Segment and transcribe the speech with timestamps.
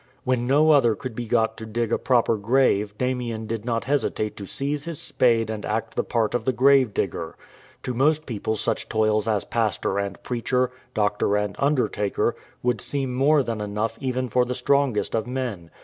[0.23, 4.35] When no other could be got to dig a proper grave, Damien did not hesitate
[4.37, 7.35] to seize his spade and act the part of the grave digger.
[7.83, 13.43] To most people such toils as pastor and preacher, doctor and undertaker, would seem more
[13.43, 15.69] than enough even for the strongest of men.